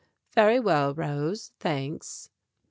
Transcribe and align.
"Very 0.31 0.59
well, 0.59 0.95
Rose. 0.95 1.51
Thanks." 1.59 2.31